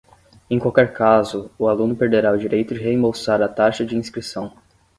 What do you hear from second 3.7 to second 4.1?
de